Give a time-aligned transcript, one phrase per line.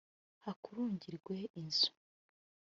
[0.43, 1.89] hakurungirwe inzu